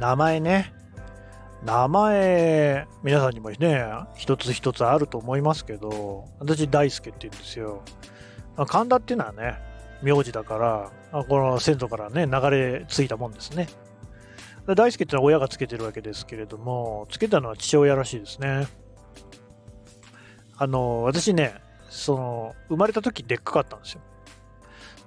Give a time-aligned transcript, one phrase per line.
[0.00, 0.72] 名前ね。
[1.62, 3.84] 名前、皆さんにもね、
[4.16, 7.82] 一つ一つあると思いますけど、私、大輔って言うんですよ。
[8.66, 9.58] 神田っていうのはね、
[10.02, 13.68] 名字だから、この先祖からね、流れ着いたもんですね。
[14.74, 18.68] 大輔ってのは親がつけてるわけですけれども、つけたのは父親らしいですね。
[20.56, 21.56] あの、私ね、
[21.90, 24.00] その、生まれた時でっかかったんですよ。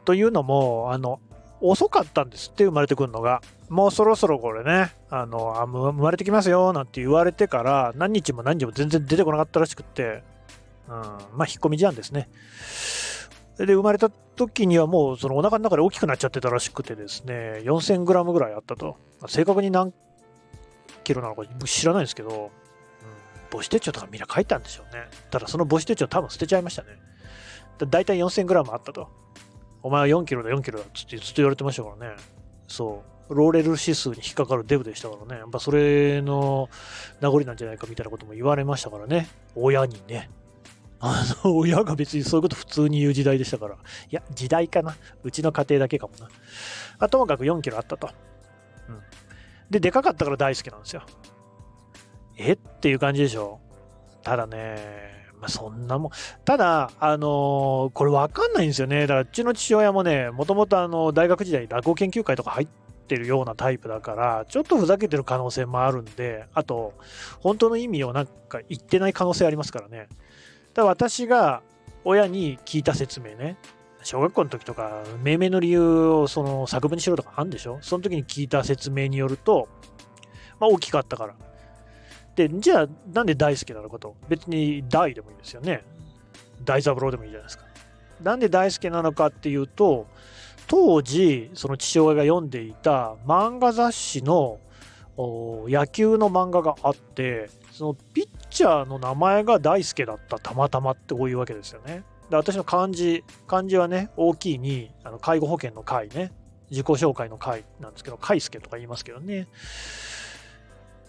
[0.05, 1.20] というのも、あの、
[1.62, 3.41] 遅かったんですって生まれてくるのが。
[3.73, 10.23] もうそろそろこれね、あの、あ生まれてきますよなんて言われてから何日も何日も全然出てこなかったらしくって、
[10.88, 11.08] うん、まあ
[11.48, 12.30] 引っ込み思案ですね。
[13.58, 18.98] で、生まれた時にはもうそのお腹の中で大きくなっちゃってたらしくてですね、4000グラムぐらいあったと。
[19.28, 19.92] 正確に何
[21.03, 22.50] キロなのか知らないんですけど、うん、
[23.52, 25.08] 母子手帳とかみんな書いたんでしょうね。
[25.31, 26.90] ただその母子手帳多分捨てちゃいましたね。
[27.90, 29.09] だいたい4000グラムあったと。
[29.81, 32.16] お前は4キロだ、4キロだっつってずっと言われてましたからね。
[32.67, 33.23] そう。
[33.34, 35.39] ローレル指数に引っかかるデブでしたからね。
[35.39, 36.70] やっぱそれの
[37.22, 39.28] 名残なんじゃないかみたいなことも言われましたからね。
[39.56, 40.30] 親にね。
[41.00, 43.76] あの、親が別にそういうこと普通に言う時代でしたから。
[43.76, 43.78] い
[44.09, 44.95] や、時代かな。
[45.23, 46.30] うちの家庭だけかもな。
[46.98, 48.09] あともかく4キロあったと。
[48.88, 49.00] うん。
[49.70, 51.04] で、でかかったから大好きなんですよ。
[52.38, 52.54] え？
[52.54, 53.59] っていう感じでしょ。
[54.23, 56.11] ただね、まあ、そんなもん。
[56.45, 59.02] ただ、あのー、これわかんないんですよね。
[59.02, 62.67] だから、うちの父親もね、もともとあの、大学時代落語研究会とか入っ
[63.04, 66.94] てるようなタイプだから、ちょっとふざけてる可能性もあるんで、あと、
[67.40, 70.08] 本当の意味をなんか言ってない可能性ありますからね。
[70.73, 71.62] だから私が
[72.04, 73.58] 親に聞いた説明ね、
[74.04, 77.80] 小学校の時とか、命名の理由をその作文にしろとかあるんでしょ？
[77.82, 79.70] その時に聞いた説明によると、
[80.60, 81.36] まあ大きかったから。
[82.36, 84.16] で、じゃあなんで大好きなのかと？
[84.28, 85.86] 別に大でもいいですよね。
[86.64, 87.66] 大三郎でもいいじゃないですか。
[88.22, 90.08] なんで大好きなのかっていうと、
[90.67, 94.59] 当時、その父親が読んでいた漫画雑誌の
[95.17, 102.04] 野球の漫画があって、そのピッチャーの名前が大輔だったたまたまってこういうわけですよね。
[102.30, 106.32] で私の漢字、漢字はね、大きいに、あの介護保険の会ね、
[106.70, 109.48] 自己紹介の会なんですけど、海介とか言いますけどね。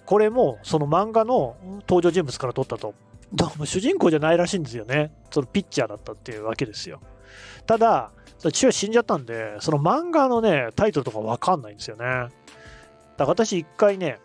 [0.05, 1.57] これもその漫画の
[1.89, 2.95] 登場人物から撮ったと。
[3.33, 5.13] どうも主人公じゃないらしいんですよね。
[5.31, 7.01] そのピッチャーだったっていうわけですよ。
[7.67, 8.13] ただ、
[8.51, 12.05] 父親死んじゃったんで、その漫画のね、タイトルとかわかんないんですよね。
[12.05, 12.31] だか
[13.19, 14.19] ら私一回ね、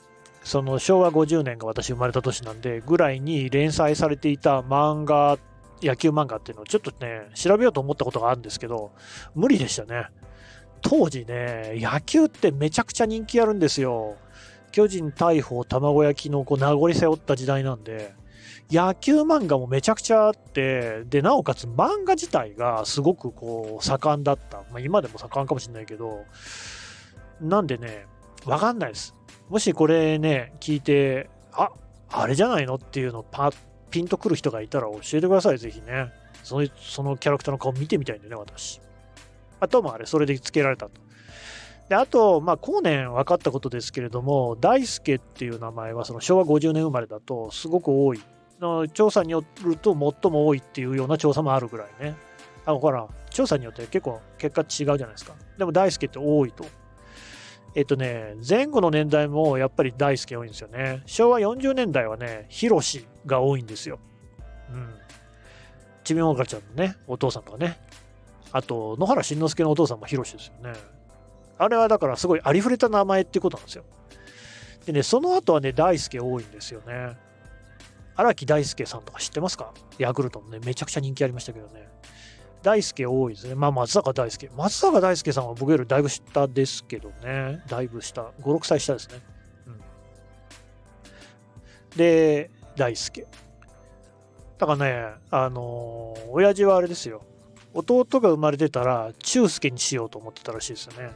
[0.43, 5.37] その昭和50年が私生まれた年なんで、ぐらいに連載されていた漫画、
[5.81, 8.91] 野球漫画っていうのをちょっとね、調べようと思ったことがあるんですけど、
[9.35, 10.07] 無理でしたね。
[10.81, 14.15] 当時ね、野球ってめちゃくちゃ人気あるんですよ。
[14.71, 18.13] 巨人大砲卵焼きのこう名残背負った時代なんで、
[18.71, 24.57] 野球漫画もめちゃくちゃあって、で、なおかつ漫画自体がすごくこう盛んだった。
[24.71, 26.25] まあ今でも盛んかもしれないけど、
[27.41, 28.05] なんでね、
[28.45, 29.15] わかんないです。
[29.49, 31.71] もしこれね、聞いて、あ、
[32.11, 33.51] あれじゃないのっていうのをパ
[33.89, 36.11] ピンとくる人がいたら教えてください、ぜひね。
[36.43, 38.81] そのそのキャラクターの顔見てみたいんでね、私。
[39.59, 41.01] あともあれ、それで付けられたと。
[41.89, 48.21] であと、まあ、後年分かったことですけれども、大輔っていう名前はその昭和50年生まれだとすごく多い。
[48.59, 52.15] の調査によると最も多いっていうような調査もあるぐらいね。
[52.65, 55.33] あ、ほら、調査によって結構結果違うじゃないですか。
[55.57, 56.65] でも大輔って多いと。
[57.75, 61.03] えっとね、前後の年代もやっぱり大輔多いんですよね。
[61.05, 63.99] 昭和40年代はね、広しが多いんですよ。
[64.71, 64.89] うん。
[66.03, 67.79] ちびもがちゃんのね、お父さんとかね。
[68.51, 70.73] あと、野原しんのすけのお父さんも広しですよね。
[71.59, 73.83] あれはだからすごいありふれた名前ってことなんですよ。
[74.85, 77.15] でね、その後はね、大輔多いんですよね。
[78.19, 79.73] 荒木大輔さんとか知ってますか？
[79.97, 81.87] ヤクルトのね、めちゃくちゃ人気ありましたけどね。
[82.61, 83.55] 大輔多いですね。
[83.55, 84.49] まあ、松坂大輔。
[84.57, 87.63] 松坂大輔さんは僕よりだいぶ下ですけどね。
[87.69, 88.23] だいぶ下。
[88.23, 89.21] 5、6歳下ですね。
[89.67, 89.81] うん。
[91.95, 93.25] で、大輔。
[94.57, 97.21] だからね、あのー、親父はあれですよ。
[97.73, 101.11] 弟が生まれてたら、中介にしようと思ってたらしいですよね。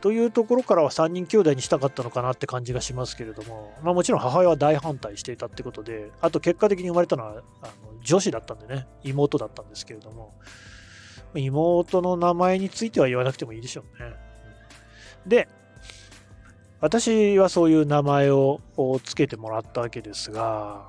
[0.00, 7.30] というところからは3人兄弟にしたかったのかなって感じがしますけれども、まあ、もちろん母親は大反対していたってことで、あと結果的に生まれたのは
[7.62, 7.72] あの
[8.02, 10.34] 女子だったんでね、妹だったんですけれども、
[11.34, 14.14] 妹の名前については言わなくてもいいでしょうね。
[15.26, 15.48] で、
[16.80, 18.60] 私はそういう名前を
[19.02, 20.88] つけてもらったわけですが、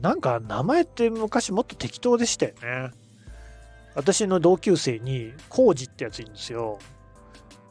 [0.00, 2.90] なんか名前って昔もっと適当でしたよね。
[3.94, 6.78] 私の同級生に、コウジってやついるんですよ。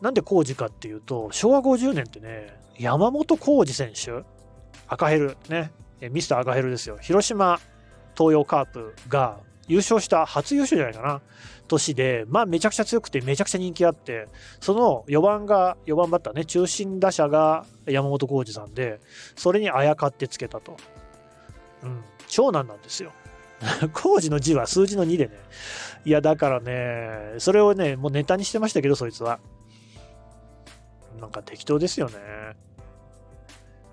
[0.03, 4.25] なんで浩二かっていうと、昭和50年ってね、山本浩二選手、
[4.85, 5.71] 赤ヘル、ね、
[6.11, 6.97] ミスター赤ヘルですよ。
[7.01, 7.57] 広島
[8.13, 9.37] 東洋カープが
[9.69, 11.21] 優勝した初優勝じゃないかな。
[11.69, 14.27] 年で、まあめちゃくちゃ強くてめちゃくちゃ人気あって、
[14.59, 18.99] その4番が、4番バッターね、中心打者が山本浩二さんで、
[19.37, 20.75] それにあやかってつけたと。
[21.81, 23.13] うん、長男なんですよ。
[23.93, 25.31] 浩二の字は数字の2でね。
[26.03, 29.39] いや、だからね、それをね、もうネタにしてましたけど、そいつは。
[31.23, 32.15] なんか適当ですよね。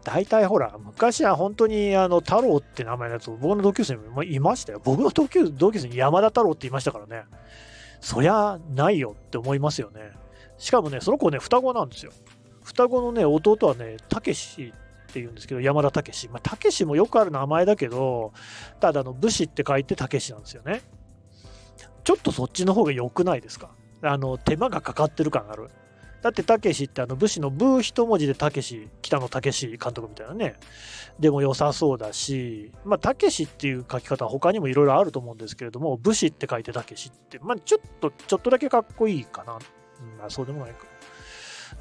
[0.03, 4.81] 大体ほら、昔は本当にあの太郎って名前のやつ、僕の同級生にもいましたよ。
[4.83, 7.25] 僕の同級同級生に山田太郎って言いましたからね。
[8.01, 10.13] そりゃないよって思いますよね。
[10.59, 12.13] しかもね、その子ね、双子なんですよ。
[12.65, 14.73] 双子のね、弟はね、たけし
[15.09, 16.29] って言うんですけど、山田たけし。
[16.29, 18.33] ま、たけしもよくある名前だけど、
[18.81, 20.83] ただの武士って書いてたけしなんですよね。
[22.05, 23.71] ちょっとそっちの方が良くないですか？
[24.03, 25.69] あの、手間がかかってる感がある。
[26.23, 30.57] だってたけしってあの武士の武一文字でたけし、北野たけし監督みたいなね。
[31.19, 39.55] でも良さそうだし、まあたけしっていう書き方は他にもいろいろあると思うんですけれども、武士って書いてたけしって、まあちょっと、ちょっとだけかっこいいかな。
[40.19, 40.79] まあそうでもないか。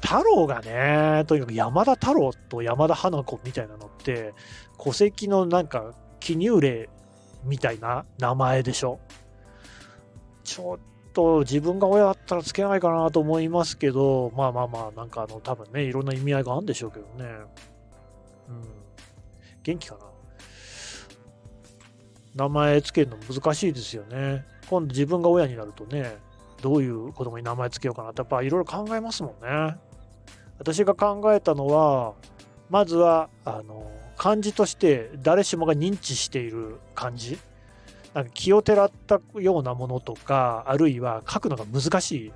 [0.02, 4.34] 太郎がね、とにかく山田太郎と山田花子みたいなのって、
[4.82, 6.88] 戸籍のなんか記入例
[7.44, 9.00] みたいな名前でしょ。
[10.44, 10.78] ちょっ
[11.12, 17.30] と自分が親だったらつけないかなと思いますけど、まあまあまあ、なんかあの、多分ね、いろんな意味合いがあるんでしょうけどね。
[18.48, 18.64] うん。
[19.62, 20.00] 元気かな？
[22.34, 24.46] 名前つけるの難しいですよね。
[24.68, 26.16] 今度自分が親になるとね、
[26.62, 29.76] どういう子供に名前つけようかなってやっぱいろいろ考えますもんね。
[30.58, 32.14] 私が考えたのは、
[32.68, 37.38] まずは、あの、漢字として誰しもが認知している漢字。
[38.14, 42.32] なんか気をてらったようなものとか、あるいは書くのが難しい。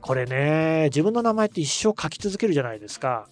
[0.00, 3.26] これね、自分の名前って一生書き続けるじゃないですか。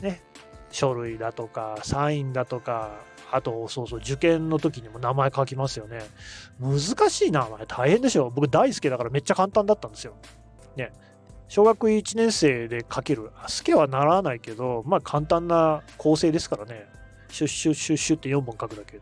[0.00, 0.22] ね。
[0.70, 6.00] 書類だとか、サインだとか、あと、そうそう、受験の時にも名前書きますよね。
[6.60, 6.80] 難
[7.10, 8.30] しい名前大変でしょ。
[8.30, 10.14] 僕大好きだからめっちゃ簡単だったんですよ。
[10.76, 10.92] ね。
[11.48, 13.30] 小学1年生で書ける。
[13.46, 16.86] スケはならないけど、まあ簡単な構成ですからね。
[17.28, 19.00] シュッシュッシュッシュって4本書くだけ。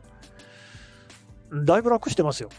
[1.52, 2.50] だいぶ楽してますよ。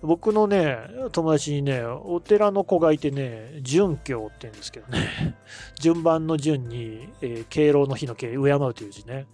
[0.00, 0.78] 僕のね、
[1.10, 5.36] 友達にね、お寺の子がいてね、順教って言うんですけどね、
[5.80, 9.26] 順番の順に、えー、敬老の日の敬、敬うという字ね。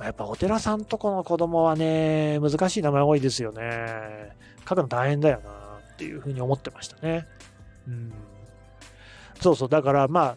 [0.00, 4.36] やっぱお寺さんとこの子供はね、難しい名前多いですよね。
[4.68, 5.50] 書くの大変だよな
[5.94, 7.26] っていうふうに思ってましたね。
[7.88, 8.12] うん。
[9.40, 10.36] そうそう、だからま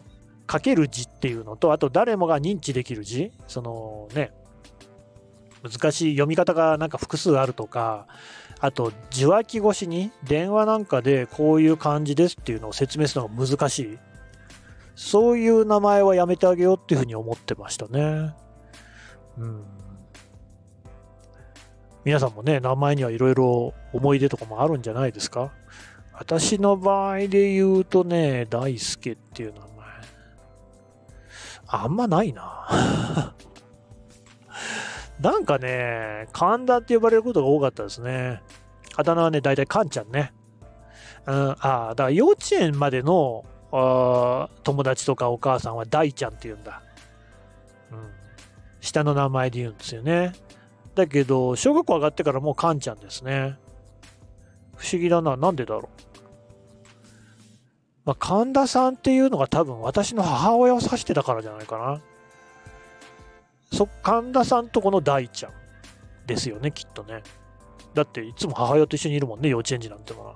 [0.50, 4.32] 書ける字っていうのと、あと誰もが認知できる字、そのね、
[5.62, 8.06] 難しい読み方がなんか複数あるとか、
[8.60, 13.98] あと受話器越しに電話なんかでこういう感じですっていうのを説明するのが難しい。
[14.94, 18.34] そういう名前はやめてあげようっていうふうに思ってましたね。
[19.38, 19.64] うん。
[22.04, 25.52] 皆さんもね、名前にはいろいろ思い出とかもあるんじゃないですか？
[26.14, 29.68] 私の場合で言うとね、大輔っていう名前。
[31.68, 33.34] あんまないな。
[35.20, 38.42] なんかね、神田って呼ばれることが多かったですね。
[38.96, 40.32] あだ名はね、大体カンちゃんね。
[41.26, 46.82] うん、あだから幼稚園までの友達とかお母さんは大ちゃんって言うんだ。
[47.92, 47.98] うん。
[48.80, 50.32] 下の名前で言うんですよね。
[50.94, 53.58] だけど、小学校上がってからもうカンちゃんですね。
[54.76, 55.36] 不思議だな。
[55.36, 55.88] なんでだろう。
[58.04, 62.00] まあ、神田さんっていうのが多分私の母親を指してたからじゃないかな。
[63.72, 65.52] そ、神田さんとこの大ちゃん
[66.26, 67.22] ですよね、きっとね。
[67.94, 70.34] だっていつも母親と一緒にいるもんね、幼稚園児なんてのは。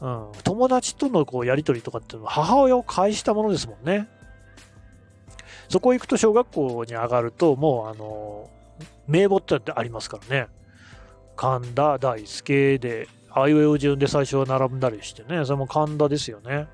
[0.00, 4.08] うん、友達とのこうやりとりとかっていうのは母親を介したものですもんね。
[5.68, 8.50] そこ行くと小学校に上がると、もうあの、
[9.06, 10.48] 名簿ってありますからね。
[11.36, 16.54] 神田大輔で、あいうえお順で最初は並んだりしてね、それも神田ですよね。
[16.56, 16.66] うん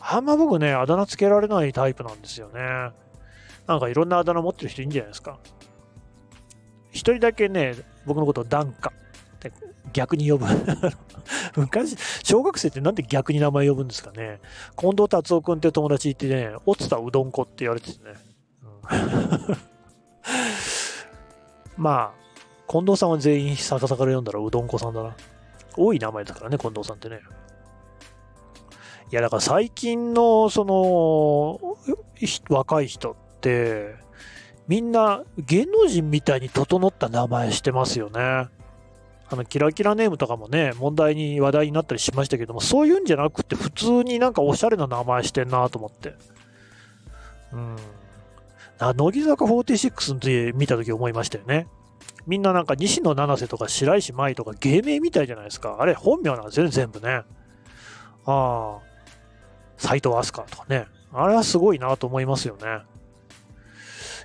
[0.00, 2.92] あんま僕ね、あだ名つけられないタイプなんですよね。
[3.66, 5.38] なんかいろんなあだ名持ってる人いいんじゃないですか。
[6.90, 7.74] 一人だけね、
[8.06, 8.92] 僕のことをダンカ
[9.36, 9.52] って
[9.92, 10.46] 逆に呼ぶ。
[11.56, 14.40] 昔、小学生ってなんで逆に名前呼ぶんですかね。
[14.76, 18.14] 近藤達夫君って友達いてね、落ちたうどんこって言われててね。
[18.62, 18.66] う
[19.52, 19.56] ん、
[21.82, 22.20] まあ、
[22.68, 25.14] 近藤さんは全員逆さから読んだらうどんこさんだな。
[25.76, 27.20] 多い名前だからね、近藤さんってね。
[29.10, 31.78] いや、だから最近の、その、
[32.48, 33.94] 若い人って、
[34.68, 38.48] みんな芸能人みたいに整った名前してますよね。
[39.32, 46.14] あの、キラキラネームとかもね、問題に話題になったりしましたけども、そういうんじゃなくて、普通になんかおしゃれな名前してんなと思って。
[47.52, 47.76] うん。
[48.80, 51.66] 乃木坂46で見たとき思いましたよね。
[52.26, 55.76] みんななんか西野七瀬とか白石舞とか芸名みたいじゃないですか。
[55.80, 57.08] あれ本名なんですよね、全部ね。
[57.12, 57.24] あ
[58.26, 58.78] あ、
[59.90, 60.86] 斎藤飛鳥とかね。
[61.12, 62.82] あれはすごいなと思いますよね。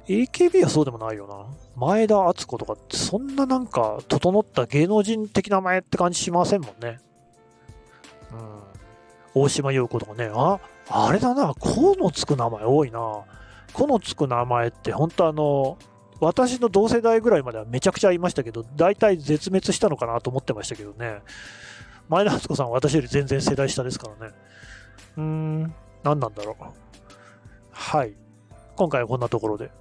[0.08, 1.46] AKB はそうでもないよな。
[1.76, 7.00] 前田敦子とかそんななんか整った芸能人的な名前って感じしませんもんね。
[8.32, 9.42] うん。
[9.42, 10.30] 大島優子とかね。
[10.36, 11.56] あ、あれだな。
[11.56, 13.00] このつく名前多いな。
[13.74, 15.80] このつく名前って本当あの、
[16.20, 21.22] 私の同世代ぐらいまではめちゃくちゃいましたけど、大体絶滅したのかなと思ってましたけどね。
[22.08, 24.34] 前田敦子さんは私より全然世代下ですからね。
[25.18, 25.62] うーん、
[26.04, 26.64] 何なんだろう。
[27.72, 28.14] はい。
[28.76, 29.72] 今回はこんなところで。